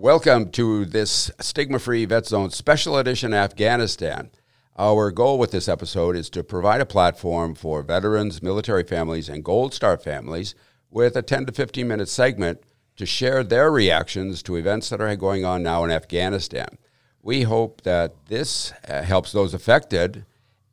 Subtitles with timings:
[0.00, 4.30] Welcome to this stigma free Vet Zone special edition Afghanistan.
[4.78, 9.42] Our goal with this episode is to provide a platform for veterans, military families, and
[9.42, 10.54] Gold Star families
[10.88, 12.62] with a 10 to 15 minute segment
[12.94, 16.78] to share their reactions to events that are going on now in Afghanistan.
[17.20, 20.24] We hope that this uh, helps those affected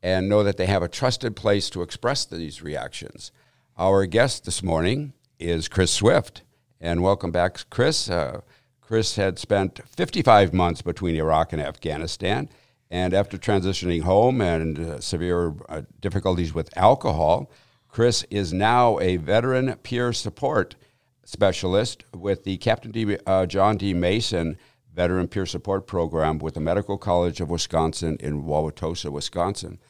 [0.04, 3.32] and know that they have a trusted place to express these reactions.
[3.76, 6.44] Our guest this morning is Chris Swift.
[6.80, 8.08] And welcome back, Chris.
[8.08, 8.42] Uh,
[8.86, 12.48] Chris had spent 55 months between Iraq and Afghanistan.
[12.88, 17.50] And after transitioning home and uh, severe uh, difficulties with alcohol,
[17.88, 20.76] Chris is now a veteran peer support
[21.24, 23.92] specialist with the Captain D, uh, John D.
[23.92, 24.56] Mason
[24.94, 29.80] Veteran Peer Support Program with the Medical College of Wisconsin in Wauwatosa, Wisconsin.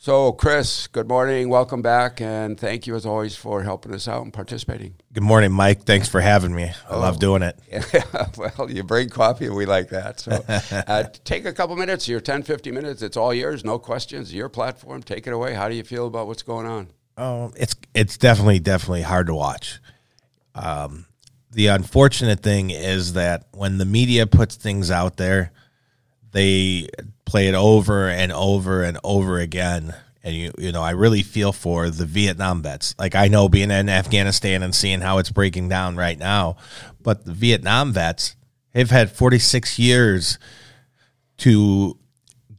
[0.00, 1.48] So, Chris, good morning.
[1.48, 2.20] Welcome back.
[2.20, 4.94] And thank you, as always, for helping us out and participating.
[5.12, 5.82] Good morning, Mike.
[5.82, 6.66] Thanks for having me.
[6.66, 7.00] I oh.
[7.00, 7.58] love doing it.
[8.38, 10.20] well, you bring coffee, and we like that.
[10.20, 10.44] So,
[10.86, 13.02] uh, take a couple minutes, your 10, 15 minutes.
[13.02, 14.32] It's all yours, no questions.
[14.32, 15.02] Your platform.
[15.02, 15.54] Take it away.
[15.54, 16.90] How do you feel about what's going on?
[17.16, 19.80] Um, it's it's definitely definitely hard to watch.
[20.54, 21.06] Um,
[21.50, 25.50] the unfortunate thing is that when the media puts things out there,
[26.30, 26.86] they
[27.28, 29.94] play it over and over and over again.
[30.24, 32.94] And you you know, I really feel for the Vietnam vets.
[32.98, 36.56] Like I know being in Afghanistan and seeing how it's breaking down right now,
[37.02, 38.34] but the Vietnam vets
[38.74, 40.38] have had 46 years
[41.38, 41.98] to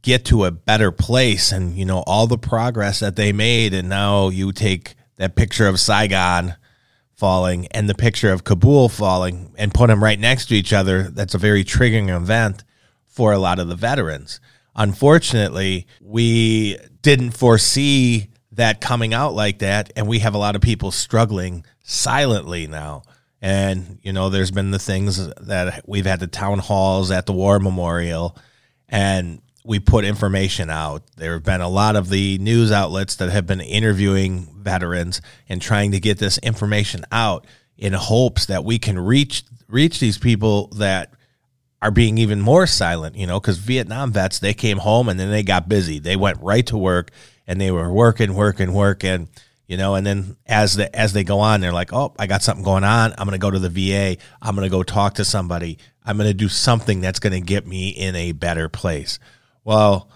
[0.02, 3.88] get to a better place and you know all the progress that they made and
[3.88, 6.56] now you take that picture of Saigon
[7.14, 11.02] falling and the picture of Kabul falling and put them right next to each other
[11.02, 12.64] that's a very triggering event
[13.06, 14.40] for a lot of the veterans.
[14.74, 20.62] Unfortunately, we didn't foresee that coming out like that, and we have a lot of
[20.62, 23.02] people struggling silently now.
[23.42, 27.32] And, you know, there's been the things that we've had the town halls at the
[27.32, 28.36] War Memorial,
[28.88, 31.02] and we put information out.
[31.16, 35.60] There have been a lot of the news outlets that have been interviewing veterans and
[35.60, 37.46] trying to get this information out
[37.76, 41.14] in hopes that we can reach reach these people that
[41.82, 45.30] are being even more silent, you know, because Vietnam vets, they came home and then
[45.30, 45.98] they got busy.
[45.98, 47.10] They went right to work
[47.46, 49.28] and they were working, working, working,
[49.66, 52.42] you know, and then as the as they go on, they're like, Oh, I got
[52.42, 53.14] something going on.
[53.16, 54.20] I'm gonna go to the VA.
[54.42, 55.78] I'm gonna go talk to somebody.
[56.04, 59.18] I'm gonna do something that's gonna get me in a better place.
[59.64, 60.10] Well,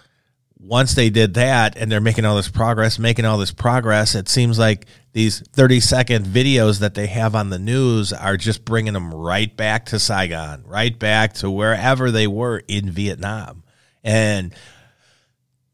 [0.66, 4.28] once they did that and they're making all this progress, making all this progress, it
[4.28, 8.94] seems like these 30 second videos that they have on the news are just bringing
[8.94, 13.62] them right back to Saigon, right back to wherever they were in Vietnam.
[14.02, 14.54] And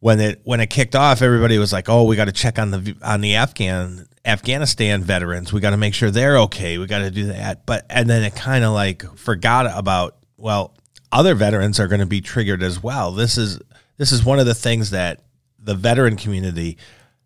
[0.00, 2.70] when it when it kicked off, everybody was like, "Oh, we got to check on
[2.70, 5.52] the on the Afghan Afghanistan veterans.
[5.52, 6.78] We got to make sure they're okay.
[6.78, 10.74] We got to do that." But and then it kind of like forgot about well,
[11.12, 13.12] other veterans are going to be triggered as well.
[13.12, 13.60] This is
[14.00, 15.20] this is one of the things that
[15.58, 16.78] the veteran community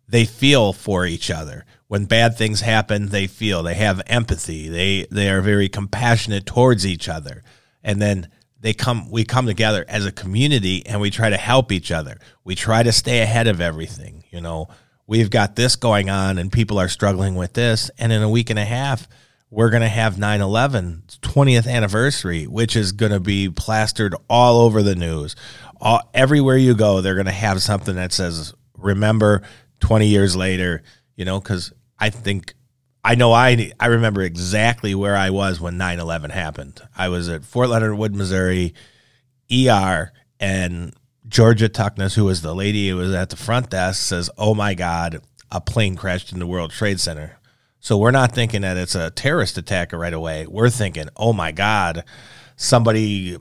[0.09, 1.65] they feel for each other.
[1.87, 4.67] When bad things happen, they feel they have empathy.
[4.67, 7.43] They they are very compassionate towards each other.
[7.81, 8.27] And then
[8.59, 12.17] they come we come together as a community and we try to help each other.
[12.43, 14.67] We try to stay ahead of everything, you know.
[15.07, 18.49] We've got this going on and people are struggling with this and in a week
[18.49, 19.07] and a half
[19.55, 24.83] we're going to have 9/11 20th anniversary, which is going to be plastered all over
[24.83, 25.35] the news
[25.81, 29.41] all, everywhere you go, they're going to have something that says, remember
[29.79, 30.83] 20 years later,
[31.15, 32.53] you know, because I think,
[33.03, 36.81] I know I, I remember exactly where I was when 9 11 happened.
[36.97, 38.73] I was at Fort Leonard Wood, Missouri,
[39.51, 40.93] ER, and
[41.27, 44.73] Georgia Tuckness, who was the lady who was at the front desk, says, Oh my
[44.73, 45.21] God,
[45.51, 47.37] a plane crashed in the World Trade Center.
[47.85, 50.47] So we're not thinking that it's a terrorist attack right away.
[50.47, 52.03] We're thinking, oh my God,
[52.55, 53.37] somebody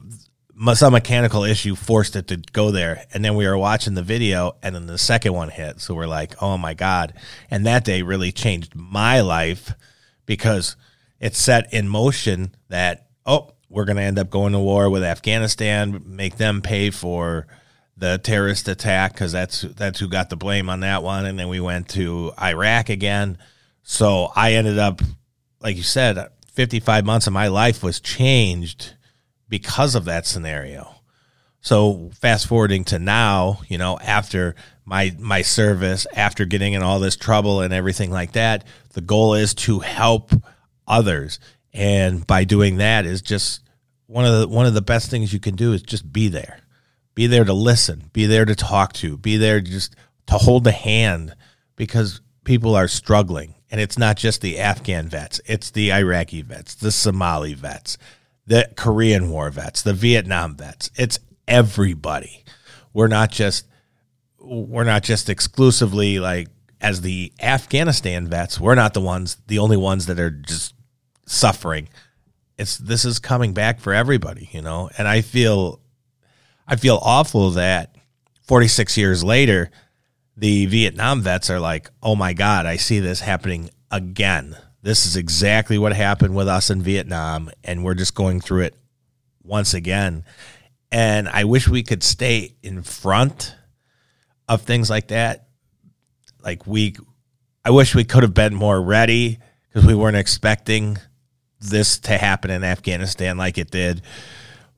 [0.75, 3.05] some mechanical issue forced it to go there.
[3.13, 5.81] And then we were watching the video, and then the second one hit.
[5.81, 7.15] So we're like, oh my God.
[7.51, 9.73] And that day really changed my life
[10.27, 10.77] because
[11.21, 15.03] it set in motion that, oh, we're going to end up going to war with
[15.03, 17.47] Afghanistan, make them pay for
[17.97, 21.27] the terrorist attack because that's that's who got the blame on that one.
[21.27, 23.39] And then we went to Iraq again.
[23.83, 25.01] So I ended up,
[25.61, 28.95] like you said, 55 months of my life was changed
[29.55, 30.97] because of that scenario.
[31.61, 36.99] So fast forwarding to now, you know, after my my service, after getting in all
[36.99, 40.33] this trouble and everything like that, the goal is to help
[40.89, 41.39] others.
[41.73, 43.61] And by doing that is just
[44.09, 46.59] one of the one of the best things you can do is just be there.
[47.15, 49.95] Be there to listen, be there to talk to, be there just
[50.27, 51.33] to hold the hand
[51.77, 53.55] because people are struggling.
[53.71, 57.99] And it's not just the Afghan vets, it's the Iraqi vets, the Somali vets,
[58.47, 60.91] the Korean War vets, the Vietnam vets.
[60.97, 61.19] It's
[61.49, 62.45] everybody.
[62.93, 63.67] We're not just
[64.39, 66.49] we're not just exclusively like
[66.81, 68.61] as the Afghanistan vets.
[68.61, 70.75] We're not the ones, the only ones that are just
[71.27, 71.89] suffering.
[72.59, 74.91] It's this is coming back for everybody, you know.
[74.99, 75.81] And I feel
[76.69, 77.97] I feel awful that
[78.43, 79.71] 46 years later,
[80.37, 85.17] the Vietnam vets are like, "Oh my God, I see this happening again." This is
[85.17, 88.75] exactly what happened with us in Vietnam, and we're just going through it
[89.43, 90.25] once again.
[90.93, 93.55] And I wish we could stay in front
[94.47, 95.49] of things like that.
[96.43, 96.97] Like we,
[97.65, 100.99] I wish we could have been more ready because we weren't expecting
[101.61, 104.03] this to happen in Afghanistan like it did.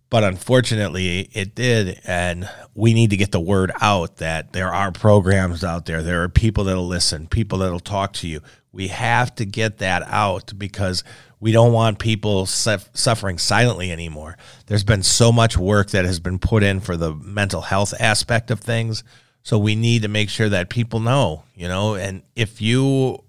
[0.08, 2.00] But unfortunately, it did.
[2.04, 6.02] And we need to get the word out that there are programs out there.
[6.02, 8.40] There are people that'll listen, people that'll talk to you.
[8.72, 11.02] We have to get that out because
[11.40, 14.36] we don't want people suffering silently anymore.
[14.66, 18.50] There's been so much work that has been put in for the mental health aspect
[18.50, 19.02] of things.
[19.42, 23.22] So we need to make sure that people know, you know, and if you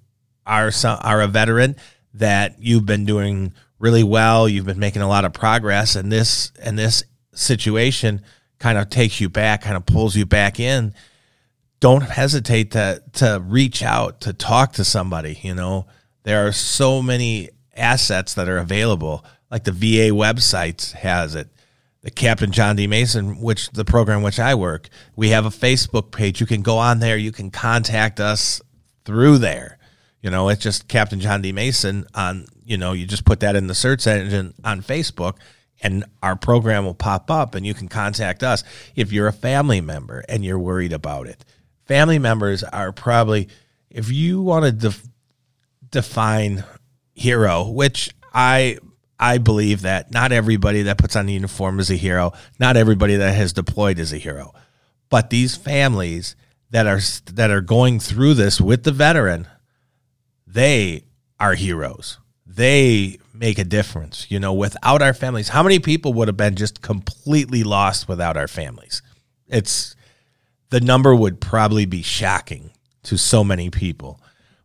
[0.45, 1.75] are some, are a veteran
[2.13, 6.51] that you've been doing really well, you've been making a lot of progress and this
[6.61, 7.03] and this
[7.33, 8.21] situation
[8.59, 10.93] kind of takes you back, kind of pulls you back in,
[11.79, 15.85] don't hesitate to to reach out to talk to somebody you know?
[16.23, 21.49] There are so many assets that are available like the VA website has it
[22.01, 22.87] the Captain John D.
[22.87, 24.89] Mason which the program which I work.
[25.15, 26.39] We have a Facebook page.
[26.39, 27.17] You can go on there.
[27.17, 28.61] You can contact us
[29.05, 29.76] through there
[30.27, 33.55] you know it's just Captain John D Mason on you know you just put that
[33.55, 35.37] in the search engine on Facebook
[35.81, 38.63] and our program will pop up and you can contact us
[38.95, 41.45] if you're a family member and you're worried about it
[41.85, 43.47] family members are probably
[43.89, 45.07] if you want to def-
[45.89, 46.63] define
[47.13, 48.77] hero, which I
[49.19, 53.15] I believe that not everybody that puts on the uniform is a hero, not everybody
[53.15, 54.53] that has deployed is a hero.
[55.09, 56.35] But these families
[56.69, 56.99] that are
[57.33, 59.47] that are going through this with the veteran,
[60.57, 61.03] they
[61.39, 62.17] are heroes.
[62.47, 64.25] They make a difference.
[64.31, 68.35] You know, without our families, how many people would have been just completely lost without
[68.35, 69.03] our families?
[69.47, 69.95] It's
[70.71, 72.71] the number would probably be shocking
[73.03, 74.19] to so many people.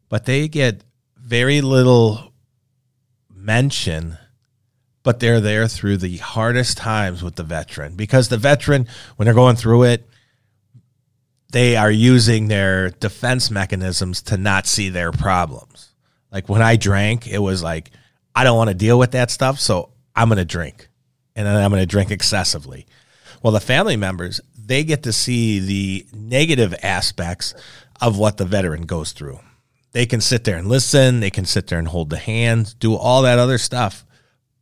[0.08, 0.82] But they get
[1.18, 2.32] very little
[3.30, 4.16] mention,
[5.02, 9.34] but they're there through the hardest times with the veteran because the veteran, when they're
[9.34, 10.08] going through it,
[11.52, 15.92] they are using their defense mechanisms to not see their problems.
[16.32, 17.90] Like when I drank, it was like,
[18.34, 20.88] I don't want to deal with that stuff, so I'm going to drink.
[21.36, 22.86] And then I'm going to drink excessively.
[23.42, 27.54] Well, the family members, they get to see the negative aspects
[28.00, 29.40] of what the veteran goes through.
[29.92, 32.94] They can sit there and listen, they can sit there and hold the hand, do
[32.94, 34.06] all that other stuff,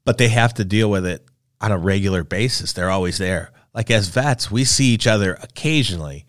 [0.05, 1.25] but they have to deal with it
[1.61, 2.73] on a regular basis.
[2.73, 3.53] They're always there.
[3.73, 6.27] Like as vets, we see each other occasionally,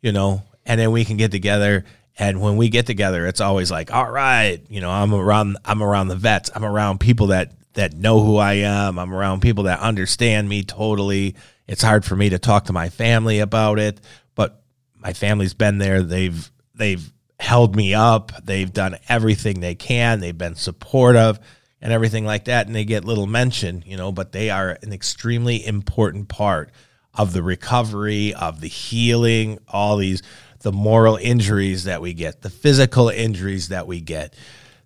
[0.00, 1.84] you know, and then we can get together
[2.18, 5.82] and when we get together, it's always like, all right, you know, I'm around I'm
[5.82, 6.50] around the vets.
[6.54, 8.98] I'm around people that that know who I am.
[8.98, 11.36] I'm around people that understand me totally
[11.68, 14.00] it's hard for me to talk to my family about it,
[14.34, 14.62] but
[14.94, 16.02] my family's been there.
[16.02, 18.32] They've they've held me up.
[18.44, 20.20] They've done everything they can.
[20.20, 21.38] They've been supportive
[21.82, 24.92] and everything like that and they get little mention, you know, but they are an
[24.92, 26.70] extremely important part
[27.16, 30.22] of the recovery, of the healing, all these
[30.60, 34.34] the moral injuries that we get, the physical injuries that we get.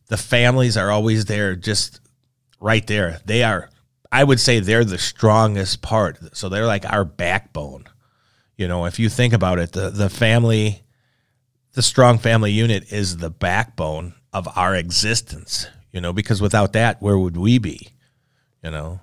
[0.08, 2.00] The families are always there just
[2.60, 3.20] right there.
[3.24, 3.70] They are
[4.12, 6.36] I would say they're the strongest part.
[6.36, 7.84] So they're like our backbone.
[8.56, 10.82] You know, if you think about it, the the family,
[11.72, 15.66] the strong family unit is the backbone of our existence.
[15.92, 17.88] You know, because without that, where would we be?
[18.62, 19.00] You know.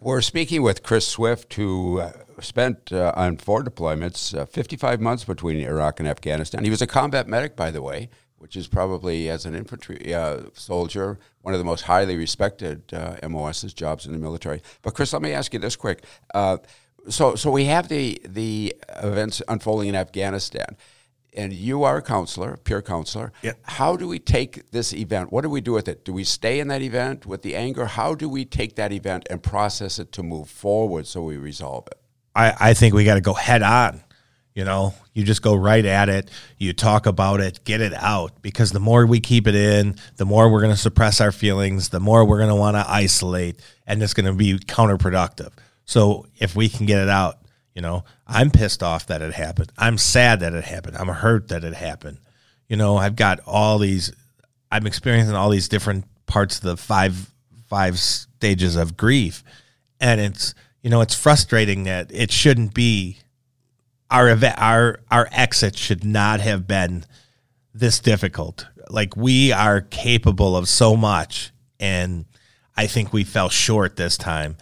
[0.00, 5.24] We're speaking with Chris Swift, who uh, spent uh, on four deployments, uh, 55 months
[5.24, 6.64] between Iraq and Afghanistan.
[6.64, 8.08] He was a combat medic, by the way
[8.44, 13.16] which is probably as an infantry uh, soldier one of the most highly respected uh,
[13.26, 14.60] MOS's jobs in the military.
[14.82, 16.04] But Chris, let me ask you this quick.
[16.34, 16.58] Uh,
[17.08, 20.76] so, so we have the the events unfolding in Afghanistan,
[21.34, 23.32] and you are a counselor, peer counselor.
[23.40, 23.60] Yep.
[23.62, 25.32] How do we take this event?
[25.32, 26.04] What do we do with it?
[26.04, 27.86] Do we stay in that event with the anger?
[27.86, 31.86] How do we take that event and process it to move forward so we resolve
[31.86, 31.98] it?
[32.34, 34.02] I, I think we got to go head on.
[34.54, 36.30] You know, you just go right at it.
[36.58, 38.40] You talk about it, get it out.
[38.40, 41.88] Because the more we keep it in, the more we're going to suppress our feelings,
[41.88, 45.50] the more we're going to want to isolate, and it's going to be counterproductive.
[45.84, 47.38] So if we can get it out,
[47.74, 49.72] you know, I'm pissed off that it happened.
[49.76, 50.96] I'm sad that it happened.
[50.96, 52.18] I'm hurt that it happened.
[52.68, 54.12] You know, I've got all these,
[54.70, 57.32] I'm experiencing all these different parts of the five
[57.66, 59.42] five stages of grief,
[59.98, 63.18] and it's you know it's frustrating that it shouldn't be
[64.10, 67.04] our event our our exit should not have been
[67.74, 68.66] this difficult.
[68.88, 72.26] Like we are capable of so much, and
[72.76, 74.56] I think we fell short this time.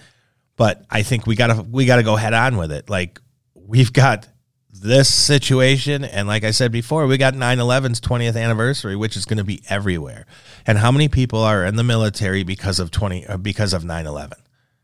[0.56, 2.88] But I think we gotta we gotta go head on with it.
[2.88, 3.20] Like
[3.54, 4.28] we've got
[4.74, 9.36] this situation and like i said before we got 9-11's 20th anniversary which is going
[9.36, 10.26] to be everywhere
[10.66, 14.32] and how many people are in the military because of 20 uh, because of 9-11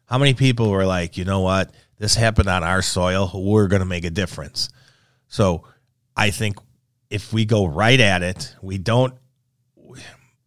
[0.08, 1.72] how many people were like you know what?
[1.98, 3.30] This happened on our soil.
[3.34, 4.70] We're going to make a difference.
[5.28, 5.64] So
[6.16, 6.58] i think
[7.10, 9.14] if we go right at it we don't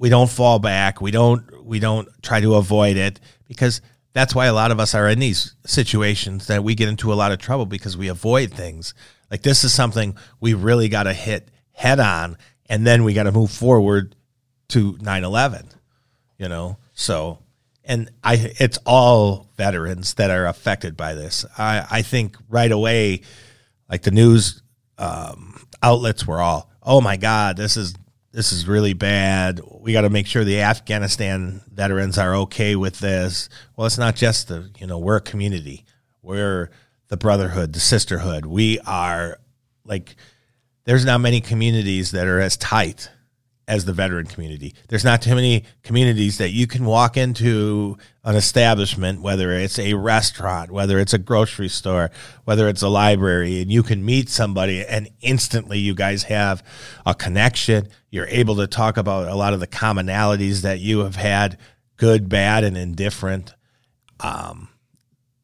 [0.02, 1.00] we don't fall back.
[1.00, 3.82] We don't we don't try to avoid it because
[4.14, 7.16] that's why a lot of us are in these situations that we get into a
[7.16, 8.96] lot of trouble because we avoid things.
[9.30, 12.36] Like this is something we really got to hit head on,
[12.68, 14.16] and then we got to move forward
[14.70, 15.68] to 9/11.
[16.40, 17.38] You know, so
[17.92, 21.46] and I it's all veterans that are affected by this.
[21.58, 23.22] I I think right away,
[23.90, 24.62] like the news
[24.98, 27.94] um, outlets were all, oh my god, this is
[28.32, 29.60] this is really bad.
[29.82, 33.50] We got to make sure the Afghanistan veterans are okay with this.
[33.76, 35.84] Well, it's not just the you know we're a community.
[36.22, 36.70] We're
[37.10, 38.46] the brotherhood, the sisterhood.
[38.46, 39.38] We are
[39.84, 40.16] like
[40.86, 43.10] there's not many communities that are as tight
[43.68, 44.74] as the veteran community.
[44.90, 49.94] There's not too many communities that you can walk into an establishment, whether it's a
[49.94, 52.12] restaurant, whether it's a grocery store,
[52.44, 56.64] whether it's a library, and you can meet somebody and instantly you guys have
[57.06, 57.88] a connection.
[58.10, 61.58] You're able to talk about a lot of the commonalities that you have had,
[61.98, 63.54] good, bad, and indifferent.
[64.20, 64.70] Um,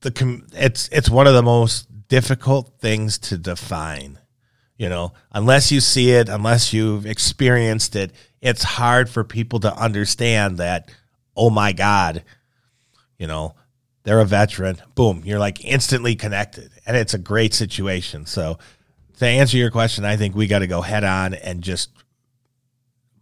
[0.01, 4.19] the com- it's it's one of the most difficult things to define.
[4.77, 9.75] You know, unless you see it, unless you've experienced it, it's hard for people to
[9.75, 10.91] understand that.
[11.35, 12.23] Oh my God,
[13.17, 13.55] you know,
[14.03, 14.77] they're a veteran.
[14.95, 18.25] Boom, you're like instantly connected, and it's a great situation.
[18.25, 18.59] So,
[19.17, 21.89] to answer your question, I think we got to go head on and just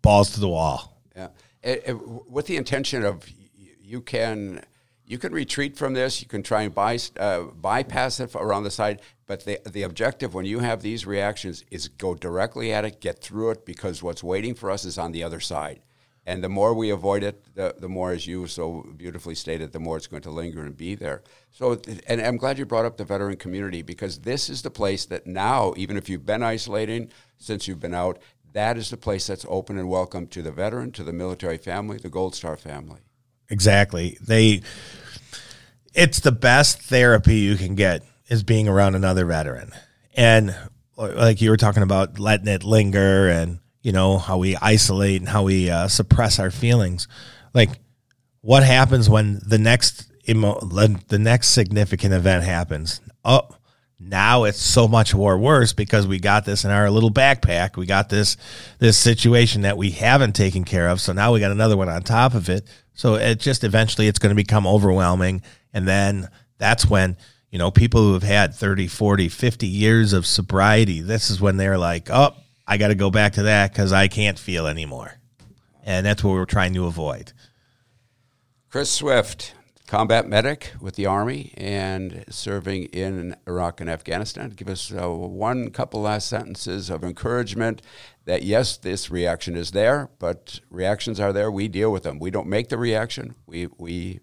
[0.01, 1.01] balls to the wall.
[1.15, 1.29] Yeah,
[1.63, 1.93] it, it,
[2.29, 3.25] with the intention of
[3.81, 4.62] you can
[5.07, 6.21] you can retreat from this.
[6.21, 9.01] You can try and by, uh, bypass it around the side.
[9.27, 13.21] But the, the objective when you have these reactions is go directly at it, get
[13.21, 15.81] through it, because what's waiting for us is on the other side.
[16.27, 19.79] And the more we avoid it, the, the more, as you so beautifully stated, the
[19.79, 21.21] more it's going to linger and be there.
[21.51, 25.05] So, and I'm glad you brought up the veteran community because this is the place
[25.05, 28.17] that now, even if you've been isolating since you've been out,
[28.53, 31.97] that is the place that's open and welcome to the veteran, to the military family,
[31.97, 33.01] the Gold Star family.
[33.49, 34.17] Exactly.
[34.21, 34.61] They
[35.93, 39.71] it's the best therapy you can get is being around another veteran.
[40.15, 40.55] And
[40.97, 45.29] like you were talking about letting it linger and you know how we isolate and
[45.29, 47.07] how we uh, suppress our feelings.
[47.53, 47.69] Like
[48.41, 53.01] what happens when the next emo- the next significant event happens?
[53.23, 53.47] Oh,
[54.07, 57.75] now it's so much more worse because we got this in our little backpack.
[57.75, 58.38] We got this
[58.77, 61.01] this situation that we haven't taken care of.
[61.01, 62.67] So now we got another one on top of it.
[62.93, 65.41] So it just eventually it's going to become overwhelming.
[65.74, 67.17] And then that's when,
[67.50, 71.57] you know, people who have had 30, 40, 50 years of sobriety, this is when
[71.57, 72.35] they're like, oh,
[72.67, 75.19] I got to go back to that because I can't feel anymore.
[75.83, 77.33] And that's what we're trying to avoid.
[78.69, 79.54] Chris Swift,
[79.87, 84.49] combat medic with the Army and serving in Iraq and Afghanistan.
[84.49, 87.81] Give us uh, one couple last sentences of encouragement
[88.25, 91.51] that yes, this reaction is there, but reactions are there.
[91.51, 92.19] We deal with them.
[92.19, 93.35] We don't make the reaction.
[93.45, 94.19] We we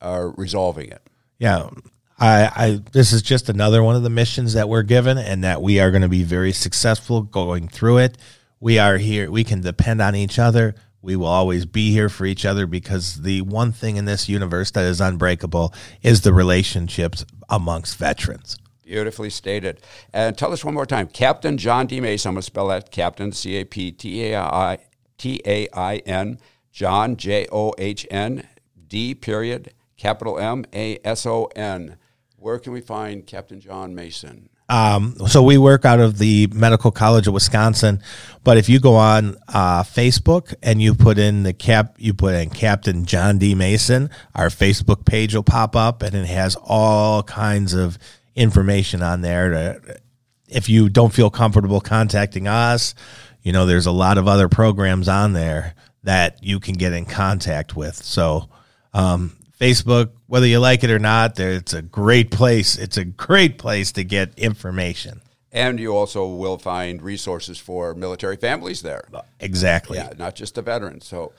[0.00, 1.02] are resolving it.
[1.38, 1.70] Yeah.
[2.18, 5.62] I, I this is just another one of the missions that we're given and that
[5.62, 8.18] we are going to be very successful going through it.
[8.60, 9.30] We are here.
[9.30, 10.74] We can depend on each other.
[11.04, 14.70] We will always be here for each other because the one thing in this universe
[14.70, 18.56] that is unbreakable is the relationships amongst veterans.
[18.82, 19.82] Beautifully stated.
[20.14, 21.08] And tell us one more time.
[21.08, 22.00] Captain John D.
[22.00, 22.30] Mason.
[22.30, 24.78] I'm going to spell that Captain, C A P T A I
[25.18, 26.38] T A I N,
[26.72, 28.48] John, J O H N,
[28.88, 31.98] D, period, capital M A S O N.
[32.38, 34.48] Where can we find Captain John Mason?
[34.68, 38.00] Um, so we work out of the Medical College of Wisconsin,
[38.44, 42.34] but if you go on uh, Facebook and you put in the cap, you put
[42.34, 43.54] in Captain John D.
[43.54, 47.98] Mason, our Facebook page will pop up, and it has all kinds of
[48.34, 49.50] information on there.
[49.50, 50.00] To,
[50.48, 52.94] if you don't feel comfortable contacting us,
[53.42, 57.04] you know there's a lot of other programs on there that you can get in
[57.04, 57.96] contact with.
[57.96, 58.48] So
[58.94, 62.76] um, Facebook, whether you like it or not, it's a great place.
[62.76, 65.20] It's a great place to get information.
[65.52, 69.08] And you also will find resources for military families there.
[69.38, 69.98] Exactly.
[69.98, 71.06] Yeah, not just the veterans.
[71.06, 71.32] So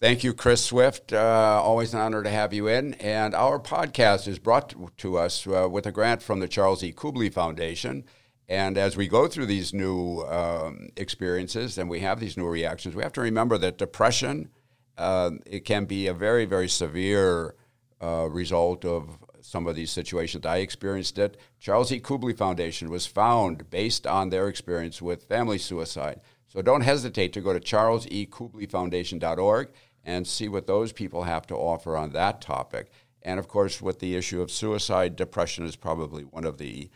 [0.00, 1.12] Thank you, Chris Swift.
[1.12, 2.94] Uh, always an honor to have you in.
[2.94, 6.92] And our podcast is brought to us uh, with a grant from the Charles E.
[6.92, 8.04] Kubly Foundation.
[8.48, 12.94] And as we go through these new um, experiences and we have these new reactions,
[12.94, 14.50] we have to remember that depression
[14.96, 17.54] uh, it can be a very, very severe
[18.02, 20.46] uh, result of some of these situations.
[20.46, 21.36] I experienced it.
[21.58, 22.00] Charles E.
[22.00, 26.20] Kubly Foundation was found based on their experience with family suicide.
[26.48, 29.68] So don't hesitate to go to charlesekublyfoundation.org
[30.04, 32.90] and see what those people have to offer on that topic.
[33.22, 36.90] And of course, with the issue of suicide, depression is probably one of the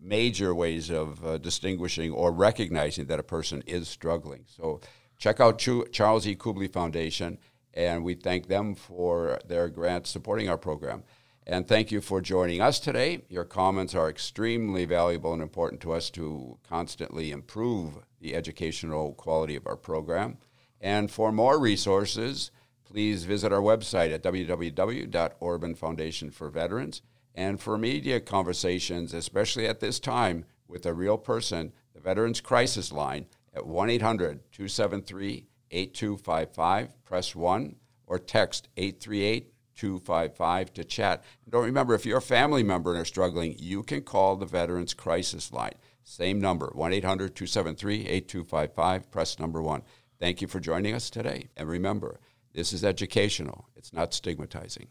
[0.00, 4.44] major ways of uh, distinguishing or recognizing that a person is struggling.
[4.46, 4.80] So
[5.18, 6.34] check out Ch- Charles E.
[6.34, 7.38] Kubly Foundation,
[7.74, 11.04] and we thank them for their grant supporting our program.
[11.46, 13.22] And thank you for joining us today.
[13.28, 19.56] Your comments are extremely valuable and important to us to constantly improve the educational quality
[19.56, 20.38] of our program.
[20.80, 22.52] And for more resources,
[22.84, 27.02] please visit our website at www.orban Foundation for Veterans.
[27.34, 32.92] And for media conversations, especially at this time with a real person, the Veterans Crisis
[32.92, 41.24] Line at 1 800 273 8255, press 1, or text 838 255 to chat.
[41.44, 44.46] And don't remember, if you're a family member and are struggling, you can call the
[44.46, 45.74] Veterans Crisis Line.
[46.04, 49.82] Same number, 1 800 273 8255, press number 1.
[50.18, 51.48] Thank you for joining us today.
[51.56, 52.20] And remember,
[52.52, 54.88] this is educational, it's not stigmatizing.